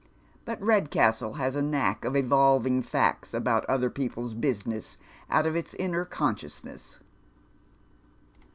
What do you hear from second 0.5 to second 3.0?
Iledcastle has a knack of evolving